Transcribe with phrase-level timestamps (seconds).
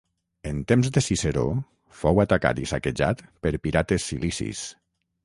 [0.51, 1.43] En temps de Ciceró
[1.99, 4.65] fou atacat i saquejat per pirates cilicis.